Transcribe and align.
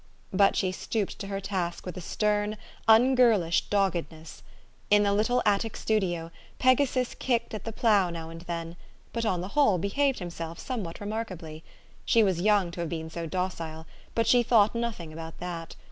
But 0.33 0.55
she 0.55 0.71
stooped 0.71 1.19
to 1.19 1.27
her 1.27 1.39
task 1.39 1.85
with 1.85 1.95
a 1.95 2.01
stern, 2.01 2.57
ungirlish 2.87 3.69
doggedness. 3.69 4.41
In 4.89 5.03
the 5.03 5.13
little 5.13 5.43
attic 5.45 5.77
studio, 5.77 6.31
Pegasus 6.57 7.13
kicked 7.13 7.53
at 7.53 7.65
the 7.65 7.71
plough 7.71 8.09
now 8.09 8.31
and 8.31 8.41
then, 8.41 8.77
but, 9.13 9.27
on 9.27 9.41
the 9.41 9.49
whole, 9.49 9.77
behaved 9.77 10.17
himself 10.17 10.57
somewhat 10.57 10.99
remarkably. 11.01 11.63
She 12.03 12.23
was 12.23 12.41
young 12.41 12.71
to 12.71 12.79
have 12.79 12.89
been 12.89 13.11
so 13.11 13.27
docile; 13.27 13.85
but 14.15 14.25
she 14.25 14.41
thought 14.41 14.73
nothing 14.73 15.13
about 15.13 15.37
that. 15.39 15.75